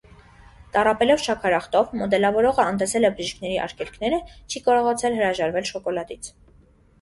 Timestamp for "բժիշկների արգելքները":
3.19-4.21